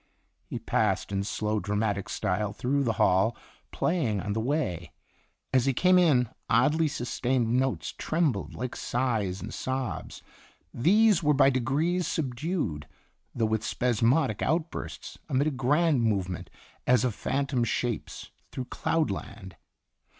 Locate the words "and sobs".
9.43-10.23